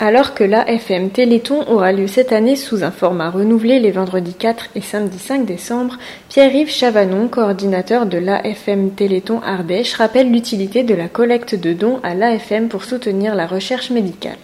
[0.00, 4.70] Alors que l'AFM Téléthon aura lieu cette année sous un format renouvelé les vendredis 4
[4.74, 5.98] et samedi 5 décembre,
[6.28, 12.16] Pierre-Yves Chavanon, coordinateur de l'AFM Téléthon Ardèche, rappelle l'utilité de la collecte de dons à
[12.16, 14.38] l'AFM pour soutenir la recherche médicale.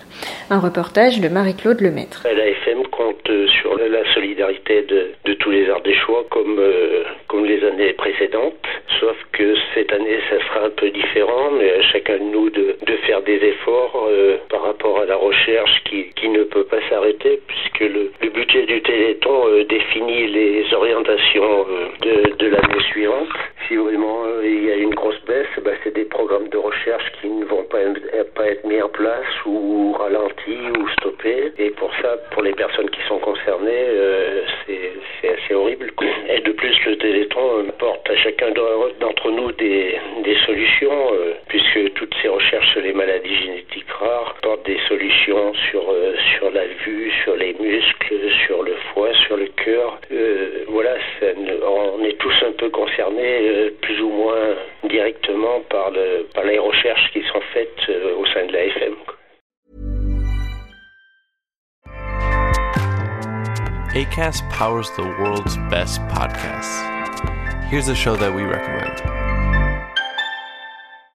[0.50, 2.24] Un reportage de Marie-Claude Lemaître.
[2.24, 7.92] L'AFM compte sur la solidarité de, de tous les Ardéchois comme, euh, comme les années
[7.95, 8.54] précédentes,
[9.01, 12.77] sauf que cette année ça sera un peu différent, mais à chacun de nous de,
[13.06, 17.80] faire des efforts euh, par rapport à la recherche qui, ne peut pas s'arrêter puisque
[17.80, 21.66] le, budget du Téléthon euh, définit les orientations
[22.02, 23.29] de, de l'année suivante.
[23.71, 27.29] Si vraiment il y a une grosse baisse, bah, c'est des programmes de recherche qui
[27.29, 31.52] ne vont pas, être mis en place ou ralentis ou stoppés.
[31.57, 34.43] Et pour ça, pour les personnes qui sont concernées, euh,
[35.21, 35.93] c'est assez horrible.
[36.29, 39.99] Et de plus, le Téléthon apporte à chacun d'entre nous des,
[40.46, 45.90] solutions, euh, puisque toutes ces recherches sur les maladies génétiques rares apportent des solutions sur,
[45.90, 49.99] euh, sur la vue, sur les muscles, sur le foie, sur le cœur.
[50.12, 50.96] Euh, voilà,
[51.66, 56.58] on est tous un peu concernés, euh, plus ou moins directement, par, le, par les
[56.58, 58.94] recherches qui sont faites euh, au sein de l'AFM.
[63.92, 66.84] ACAST powers the world's best podcasts.
[67.70, 69.19] Here's a show that we recommend.